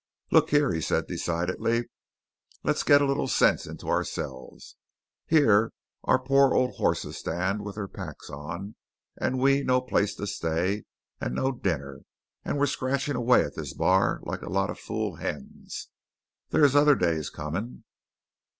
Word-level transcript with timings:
"Look 0.31 0.49
here," 0.49 0.73
he 0.73 0.81
said 0.81 1.05
decidedly; 1.05 1.87
"let's 2.63 2.81
get 2.81 3.03
a 3.03 3.05
little 3.05 3.27
sense 3.27 3.67
into 3.67 3.85
ourselves. 3.87 4.75
Here's 5.27 5.69
our 6.05 6.17
pore 6.17 6.55
old 6.55 6.77
hosses 6.77 7.17
standing 7.17 7.63
with 7.63 7.75
their 7.75 7.87
packs 7.87 8.27
on, 8.27 8.73
and 9.17 9.37
we 9.37 9.61
no 9.61 9.79
place 9.79 10.15
to 10.15 10.25
stay, 10.25 10.85
and 11.19 11.35
no 11.35 11.51
dinner; 11.51 11.99
and 12.43 12.57
we're 12.57 12.65
scratchin' 12.65 13.15
away 13.15 13.43
at 13.43 13.53
this 13.55 13.75
bar 13.75 14.21
like 14.23 14.41
a 14.41 14.49
lot 14.49 14.71
of 14.71 14.79
fool 14.79 15.17
hens. 15.17 15.89
There's 16.49 16.75
other 16.75 16.95
days 16.95 17.29
comin'." 17.29 17.83